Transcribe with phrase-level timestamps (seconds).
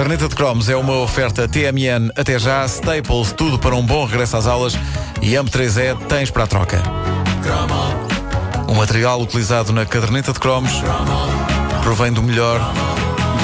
[0.00, 4.34] Caderneta de Cromos é uma oferta TMN até já, Staples, tudo para um bom regresso
[4.34, 4.72] às aulas
[5.20, 6.82] e AMP3E tens para a troca.
[8.66, 10.72] O material utilizado na caderneta de cromos
[11.82, 12.58] provém do melhor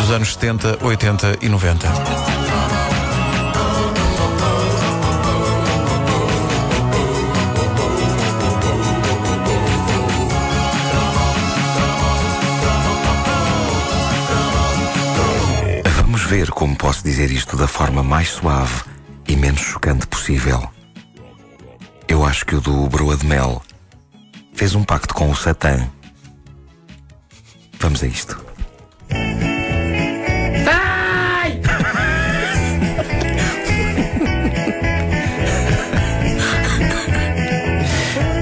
[0.00, 1.88] dos anos 70, 80 e 90.
[16.46, 18.84] Ver como posso dizer isto da forma mais suave
[19.26, 20.62] e menos chocante possível.
[22.06, 23.60] Eu acho que o do Broa de Mel
[24.54, 25.88] fez um pacto com o Satã.
[27.80, 28.44] Vamos a isto.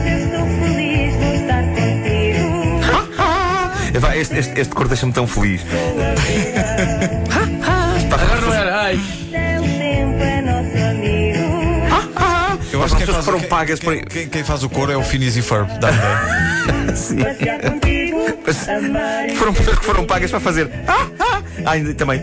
[0.05, 2.81] Estou feliz por estar contigo.
[3.97, 5.63] Epá, Este, este, este cor deixa-me tão feliz.
[9.33, 11.45] É nosso amigo.
[12.73, 14.91] Eu As acho que pessoas foram quem, pagas quem, por- quem, quem faz o coro
[14.93, 15.95] é o Phineas e Ferb, dá e
[19.37, 20.71] Foram pessoas que foram pagas para fazer.
[20.87, 21.43] Ah, ah.
[21.65, 22.21] Ah, ainda também.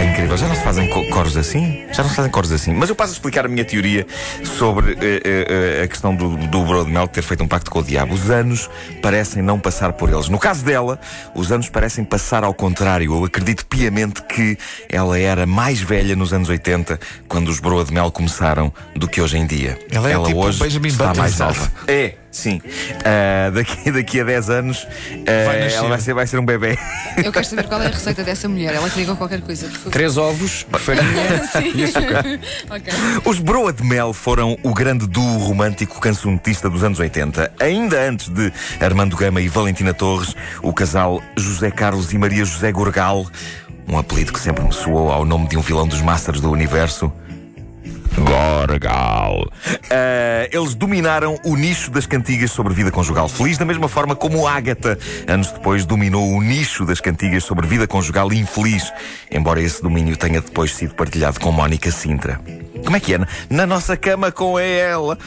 [0.00, 1.84] Pá, incrível, já não se fazem co- coros assim?
[1.92, 2.72] Já não se fazem coros assim.
[2.72, 4.06] Mas eu passo a explicar a minha teoria
[4.56, 7.70] sobre eh, eh, eh, a questão do, do Broa de Mel ter feito um pacto
[7.70, 8.14] com o diabo.
[8.14, 8.70] Os anos
[9.02, 10.30] parecem não passar por eles.
[10.30, 10.98] No caso dela,
[11.34, 13.12] os anos parecem passar ao contrário.
[13.14, 14.56] Eu acredito piamente que
[14.88, 19.20] ela era mais velha nos anos 80, quando os Broa de Mel começaram, do que
[19.20, 19.78] hoje em dia.
[19.90, 21.58] Ela é tipo hoje Benjamin está Button, mais sabe?
[21.58, 21.72] nova.
[21.86, 22.60] É, sim.
[23.04, 24.86] Ah, daqui, daqui a 10 anos,
[25.26, 26.78] ah, Vai ela vai ser, vai ser um bebê.
[27.22, 28.74] Eu quero saber qual é a receita dessa mulher.
[28.74, 29.68] Ela que diga qualquer coisa.
[29.90, 31.42] Três ovos, farinha
[31.74, 32.24] e açúcar.
[32.70, 32.92] Ok.
[33.24, 37.52] Os Broa de Mel foram o grande duo romântico cancionetista dos anos 80.
[37.60, 42.70] Ainda antes de Armando Gama e Valentina Torres, o casal José Carlos e Maria José
[42.70, 43.26] Gorgal,
[43.88, 47.12] um apelido que sempre me soou ao nome de um vilão dos Masters do Universo.
[48.16, 49.48] Gorgal.
[49.90, 54.46] Ah, eles dominaram o nicho das cantigas sobre vida conjugal feliz, da mesma forma como
[54.46, 58.92] Ágata, anos depois, dominou o nicho das cantigas sobre vida conjugal infeliz,
[59.30, 62.40] embora esse domínio tenha depois sido partilhado com Mónica Sintra.
[62.84, 63.20] Como é que é?
[63.48, 65.18] Na nossa cama com ela.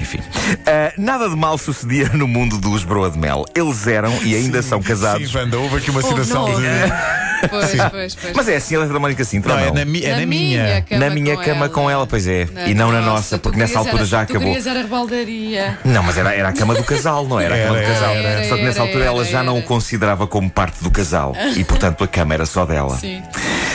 [0.00, 0.20] Enfim,
[0.66, 3.44] Ah, nada de mal sucedia no mundo dos Broa de Mel.
[3.54, 5.30] Eles eram e ainda são casados.
[5.30, 6.66] Sim, Wanda, houve aqui uma não de.
[7.48, 8.32] Pois, pois, pois.
[8.36, 9.74] Mas é assim a da Mónica Sintra, Não, é não?
[9.74, 10.82] na, mi- é na minha.
[10.82, 11.68] cama Na minha com cama ela.
[11.68, 12.46] com ela, pois é.
[12.66, 14.56] E não na nossa, porque nessa altura era- já tu acabou.
[14.56, 15.78] era baldaria.
[15.84, 17.54] Não, mas era, era a cama do casal, não era?
[17.54, 18.10] A cama do Era, casal.
[18.14, 19.66] era, Só que nessa era, altura ela já era, não o era.
[19.66, 21.34] considerava como parte do casal.
[21.56, 22.96] E portanto a cama era só dela.
[22.98, 23.22] Sim.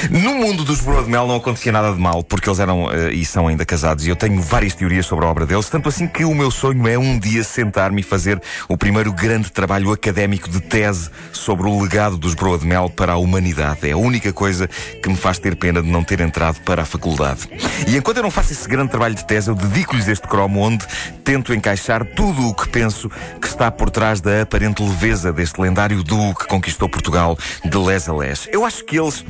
[0.10, 3.14] No mundo dos Broa de Mel não acontecia nada de mal, porque eles eram eh,
[3.14, 4.06] e são ainda casados.
[4.06, 5.70] E eu tenho várias teorias sobre a obra deles.
[5.70, 9.52] Tanto assim que o meu sonho é um dia sentar-me e fazer o primeiro grande
[9.52, 13.88] trabalho académico de tese sobre o legado dos Broa de Mel para a humanidade.
[13.90, 16.86] É a única coisa que me faz ter pena de não ter entrado para a
[16.86, 17.50] faculdade.
[17.88, 20.86] E enquanto eu não faço esse grande trabalho de tese, eu dedico-lhes este cromo onde
[21.24, 23.10] tento encaixar tudo o que penso
[23.42, 28.08] que está por trás da aparente leveza deste lendário duo que conquistou Portugal de les
[28.08, 28.48] a les.
[28.52, 29.26] Eu acho que eles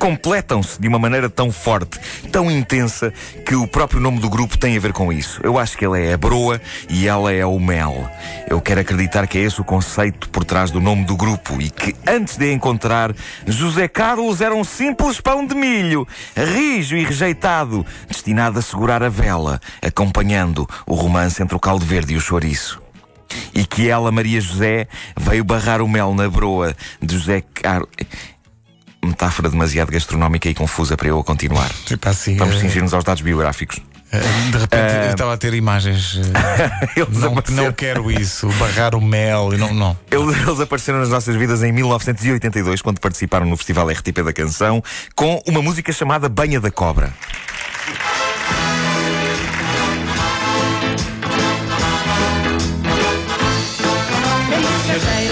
[0.00, 2.00] completam-se de uma maneira tão forte,
[2.32, 3.12] tão intensa,
[3.44, 5.40] que o próprio nome do grupo tem a ver com isso.
[5.44, 8.10] Eu acho que ele é a broa e ela é o mel.
[8.48, 11.68] Eu quero acreditar que é esse o conceito por trás do nome do grupo e
[11.68, 13.14] que antes de encontrar,
[13.46, 19.10] José Carlos era um simples pão de milho, rijo e rejeitado, destinado a segurar a
[19.10, 22.80] vela, acompanhando o romance entre o caldo verde e o chouriço
[23.54, 27.88] e que ela, Maria José, veio barrar o mel na broa de José Carlos.
[29.20, 31.70] Metáfora demasiado gastronómica e confusa para eu continuar.
[31.84, 33.78] Tipo assim, Vamos eh, cingir-nos aos dados biográficos.
[34.10, 36.16] eh, de repente eu estava a ter imagens.
[36.16, 39.74] eh, Eles, não, apareceram, não quero isso, barrar o mel e não.
[39.74, 39.94] não.
[40.10, 44.82] eles, eles apareceram nas nossas vidas em 1982, quando participaram no Festival RTP da Canção,
[45.14, 47.12] com uma música chamada Banha da Cobra.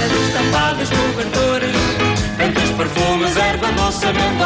[0.08, 1.47] De estampadas, cobertores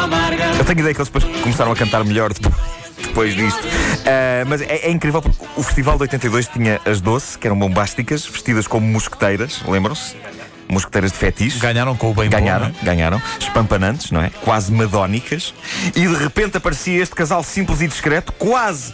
[0.01, 2.55] amarga Eu tenho ideia que eles depois começaram a cantar melhor depois,
[3.01, 3.61] depois disto.
[4.05, 7.57] Ah, mas é, é incrível porque o Festival de 82 tinha as Doce, que eram
[7.59, 10.15] bombásticas, vestidas como mosqueteiras, lembram-se?
[10.69, 11.59] Mosqueteiras de fetiche.
[11.59, 12.75] Ganharam com o bem Ganharam, bom.
[12.81, 12.85] é?
[12.85, 14.29] ganharam, espampanantes, não é?
[14.41, 15.53] Quase madónicas.
[15.87, 18.93] E de repente aparecia este casal simples e discreto, quase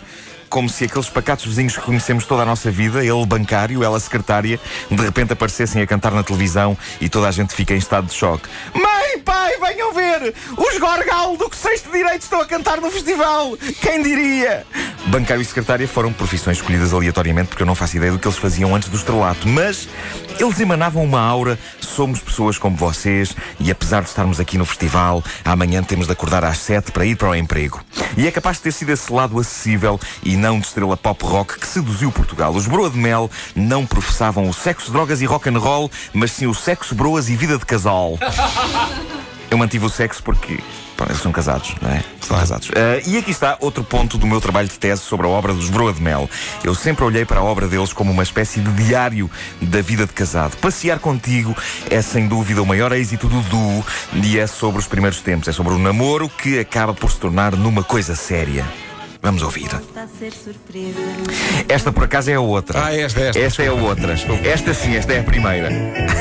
[0.50, 4.60] como se aqueles pacatos vizinhos que conhecemos toda a nossa vida, ele bancário, ela secretária,
[4.90, 8.14] de repente aparecessem a cantar na televisão e toda a gente fica em estado de
[8.14, 8.50] choque.
[8.74, 10.34] Mãe, pai, venham ver!
[10.58, 13.56] Os Gorgal do que sexto direito estão a cantar no festival!
[13.82, 14.66] Quem diria?
[15.08, 18.38] Bancário e secretária foram profissões escolhidas aleatoriamente porque eu não faço ideia do que eles
[18.38, 19.48] faziam antes do estrelato.
[19.48, 19.88] Mas
[20.40, 21.60] eles emanavam uma aura.
[21.82, 26.44] Somos pessoas como vocês e apesar de estarmos aqui no festival, amanhã temos de acordar
[26.44, 27.82] às sete para ir para o emprego.
[28.18, 31.60] E é capaz de ter sido esse lado acessível e não de estrela pop rock
[31.60, 32.54] que seduziu Portugal.
[32.54, 36.48] Os Broa de Mel não professavam o sexo, drogas e rock and roll, mas sim
[36.48, 38.18] o sexo, broas e vida de casal.
[39.52, 40.60] Eu mantive o sexo porque
[41.08, 42.04] eles são casados, não é?
[42.22, 42.70] São casados.
[42.76, 45.70] Ah, e aqui está outro ponto do meu trabalho de tese sobre a obra dos
[45.70, 46.30] Broa de Mel.
[46.64, 49.30] Eu sempre olhei para a obra deles como uma espécie de diário
[49.62, 50.58] da vida de casado.
[50.58, 51.56] Passear contigo
[51.90, 55.48] é sem dúvida o maior êxito do duo e é sobre os primeiros tempos.
[55.48, 58.66] É sobre o namoro que acaba por se tornar numa coisa séria.
[59.22, 59.66] Vamos ouvir.
[59.66, 61.00] Está a ser surpresa.
[61.68, 62.86] Esta por acaso é a outra.
[62.86, 63.40] Ah, esta, esta.
[63.40, 64.14] Esta é a outra.
[64.14, 65.70] Esta sim, esta é a primeira.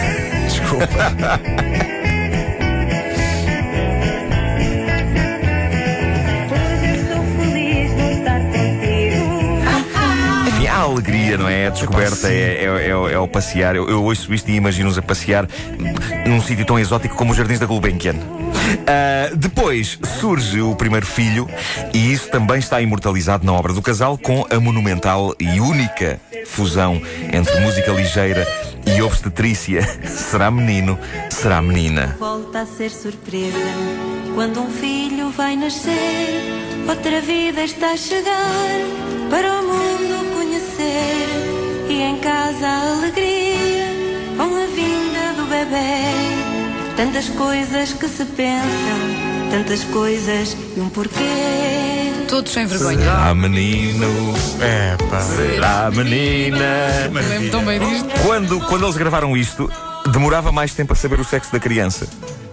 [0.48, 0.88] Desculpa.
[10.88, 11.66] alegria, não é?
[11.66, 13.76] A descoberta é, é, é, é o passear.
[13.76, 15.46] Eu, eu ouço isto e imagino-nos a passear
[16.26, 18.16] num sítio tão exótico como os Jardins da Gulbenkian.
[18.86, 21.48] Ah, depois surge o primeiro filho,
[21.92, 27.00] e isso também está imortalizado na obra do casal com a monumental e única fusão
[27.32, 28.46] entre música ligeira
[28.86, 29.82] e obstetrícia.
[30.06, 30.98] Será menino,
[31.30, 32.16] será menina.
[32.18, 33.56] Volta a ser surpresa
[34.34, 36.58] quando um filho vai nascer.
[36.88, 38.80] Outra vida está a chegar
[39.30, 39.67] para o
[42.62, 43.88] a alegria
[44.36, 46.96] com a vinda do bebê.
[46.96, 48.98] Tantas coisas que se pensam,
[49.50, 51.22] tantas coisas e um porquê.
[52.28, 52.98] Todos sem vergonha.
[52.98, 54.06] Será menino,
[54.60, 55.20] É, pá.
[55.20, 57.10] será menina.
[57.28, 58.08] Lembro tão bem disto.
[58.26, 59.70] Quando, quando eles gravaram isto,
[60.12, 62.06] demorava mais tempo a saber o sexo da criança.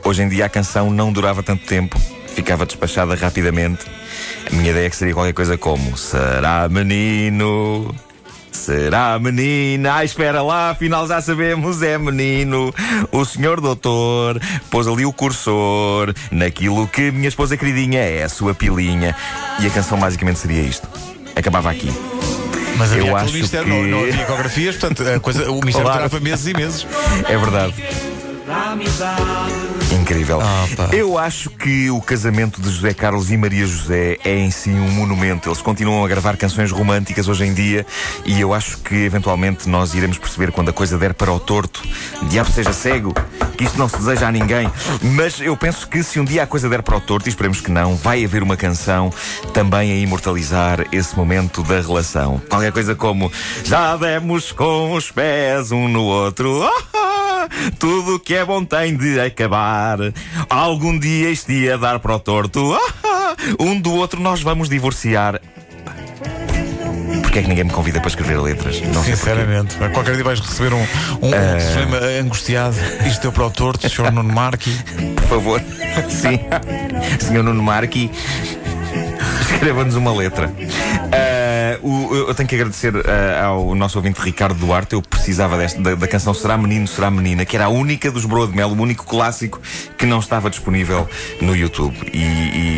[0.04, 3.86] Hoje em dia a canção não durava tanto tempo, ficava despachada rapidamente.
[4.50, 7.94] A minha ideia é que seria qualquer coisa como: Será menino?
[8.66, 9.98] Será menina?
[9.98, 12.74] Ah, espera lá, afinal já sabemos, é menino.
[13.12, 14.42] O senhor doutor
[14.72, 19.16] pôs ali o cursor naquilo que minha esposa queridinha é a sua pilinha.
[19.60, 20.88] E a canção basicamente seria isto.
[21.36, 21.94] Acabava aqui.
[22.76, 25.84] Mas havia Eu acho mistério, que- não, não havia ecografias, portanto, a coisa, o mistério
[25.88, 26.10] Claro.
[26.10, 26.88] durava meses e meses.
[27.30, 27.74] É verdade.
[30.06, 30.40] Incrível.
[30.40, 30.68] Ah.
[30.92, 34.92] Eu acho que o casamento de José Carlos e Maria José é em si um
[34.92, 35.50] monumento.
[35.50, 37.84] Eles continuam a gravar canções românticas hoje em dia
[38.24, 41.82] e eu acho que eventualmente nós iremos perceber quando a coisa der para o torto.
[42.30, 43.16] Diabo seja cego,
[43.58, 44.70] que isto não se deseja a ninguém.
[45.02, 47.60] Mas eu penso que se um dia a coisa der para o torto, e esperemos
[47.60, 49.12] que não, vai haver uma canção
[49.56, 52.40] também a imortalizar esse momento da relação.
[52.48, 53.32] Qualquer coisa como
[53.64, 56.64] Já demos com os pés um no outro.
[57.08, 57.15] Ah,
[57.80, 59.98] tudo que é bom tem de acabar.
[60.50, 62.78] Algum dia isto ia dar para o torto.
[63.60, 65.42] Um do outro nós vamos divorciar.
[67.22, 68.82] Porquê é que ninguém me convida para escrever letras?
[68.82, 69.04] Não.
[69.04, 69.76] Sinceramente.
[69.94, 70.82] Qualquer dia vais receber um,
[71.22, 72.78] um, telefonema angustiado.
[73.06, 74.12] Isto deu para o torto, Sr.
[74.12, 74.72] Nuno Marque.
[75.16, 75.62] Por favor.
[76.10, 76.40] Sim.
[77.20, 78.10] Senhor Nuno Marque,
[79.52, 80.52] escreva-nos uma letra.
[81.86, 84.94] Ah, o- eu tenho que agradecer ah, ao nosso ouvinte Ricardo Duarte.
[84.94, 88.26] Eu precisava desta, da, da canção Será Menino, Será Menina, que era a única dos
[88.26, 89.60] Broa de Mel, o único clássico
[89.98, 91.08] que não estava disponível
[91.42, 91.96] no YouTube.
[92.14, 92.20] E,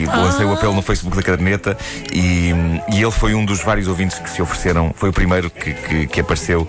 [0.04, 1.78] e lancei o apelo no Facebook da Caderneta
[2.12, 2.52] e,
[2.94, 4.94] e ele foi um dos vários ouvintes que se ofereceram.
[4.96, 6.68] Foi o primeiro que, que, que apareceu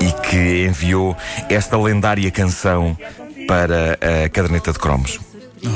[0.00, 1.16] e que enviou
[1.48, 2.96] esta lendária canção
[3.46, 5.20] para a Caderneta de Cromos.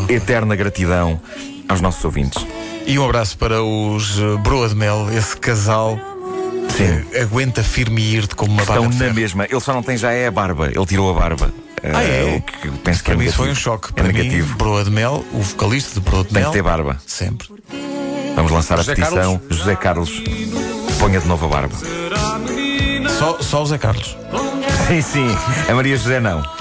[0.09, 1.21] Eterna gratidão
[1.69, 2.47] aos nossos ouvintes.
[2.88, 5.99] E um abraço para os eh, Broa de Mel, esse casal
[6.76, 7.02] Sim.
[7.11, 9.45] que aguenta firme e ir-te como uma Estão barra de na mesma.
[9.45, 10.68] Ele só não tem já é a barba.
[10.75, 11.52] Ele tirou a barba.
[11.83, 12.37] Ah, é?
[12.37, 13.33] O que penso que Para é mim isso negativo.
[13.37, 13.90] foi um choque.
[13.90, 14.57] É Para mim, negativo.
[14.57, 16.50] Broa de Mel, o vocalista de Broa de Tem Mel.
[16.50, 16.97] que ter barba.
[17.07, 17.49] Sempre.
[18.35, 19.40] Vamos lançar José a petição.
[19.50, 20.23] José Carlos,
[20.99, 21.75] ponha de novo a barba.
[23.18, 24.16] Só, só o Zé Carlos.
[24.87, 25.26] Sim, sim.
[25.68, 26.42] A Maria José não.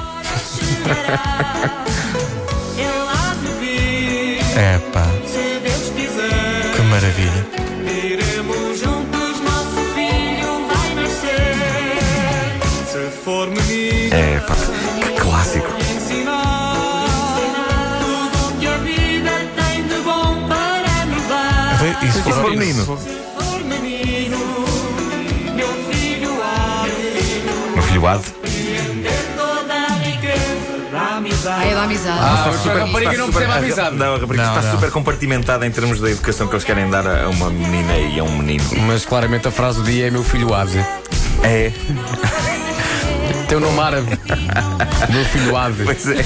[4.59, 5.05] É pá,
[6.97, 7.45] maravilha.
[7.85, 12.59] Iremos juntos, nosso filho vai nascer.
[12.87, 15.67] Se for menino, É pá, que clássico.
[15.77, 17.19] ensinar
[18.01, 21.77] tudo que a vida tem de bom para nos dar.
[21.79, 22.81] Vê, E se Se for for menino.
[22.81, 24.39] Se for menino,
[25.55, 28.31] meu filho há de
[31.83, 32.19] amizade.
[32.19, 32.69] Ah, é da amizade.
[32.69, 33.95] Ah, a rapariga não percebe a amizade.
[33.95, 34.75] Não, a rapariga Não, está não.
[34.75, 38.23] super compartimentada em termos da educação que eles querem dar a uma menina e a
[38.23, 38.63] um menino.
[38.85, 40.77] Mas claramente a frase do dia é meu filho Ade.
[41.43, 41.71] É,
[43.47, 44.09] Teu nome árabe.
[45.09, 45.83] meu filho Ade.
[45.83, 46.23] pois é.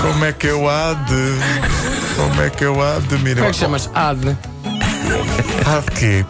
[0.00, 2.14] Como é que eu há de.
[2.16, 3.36] Como é que eu há de mirar?
[3.36, 3.90] Como é que chamas?
[3.94, 4.36] Ade.
[5.64, 6.26] Há de quê?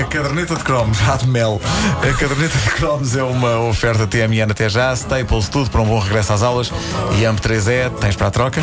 [0.00, 1.60] A caderneta de cromos, há de mel.
[1.98, 5.98] A caderneta de cromos é uma oferta TMN até já, Staples, tudo para um bom
[5.98, 6.70] regresso às aulas.
[7.18, 8.60] E AMP3E, tens para a troca?